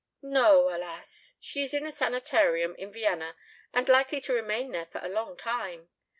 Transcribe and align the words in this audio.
"No, 0.23 0.75
alas! 0.75 1.35
She 1.39 1.61
is 1.61 1.75
in 1.75 1.85
a 1.85 1.91
sanitarium 1.91 2.73
in 2.79 2.91
Vienna 2.91 3.35
and 3.71 3.87
likely 3.87 4.19
to 4.21 4.33
remain 4.33 4.71
there 4.71 4.87
for 4.87 4.97
a 4.99 5.07
long 5.07 5.37
time. 5.37 5.89